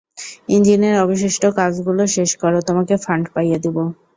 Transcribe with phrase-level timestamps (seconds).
[0.49, 3.77] ইঞ্জিনের অবশিষ্ট কাজগুলো শেষ করো, তোমাকে ফান্ড পাইয়ে দেব!